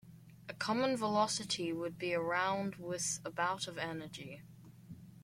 A 0.49 0.53
common 0.55 0.97
velocity 0.97 1.71
would 1.71 1.99
be 1.99 2.15
around 2.15 2.77
with 2.77 3.19
about 3.23 3.67
of 3.67 3.77
energy. 3.77 4.41